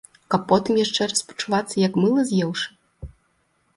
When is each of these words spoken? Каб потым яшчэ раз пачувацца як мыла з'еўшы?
Каб 0.35 0.45
потым 0.51 0.79
яшчэ 0.85 1.01
раз 1.11 1.21
пачувацца 1.29 1.75
як 1.87 2.01
мыла 2.07 2.21
з'еўшы? 2.31 3.13